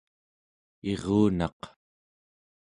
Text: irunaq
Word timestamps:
irunaq 0.91 1.59